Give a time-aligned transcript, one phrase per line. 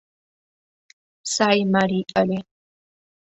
[1.33, 2.39] Сай марий ыле...